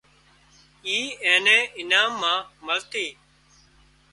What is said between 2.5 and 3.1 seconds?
مۯِي تي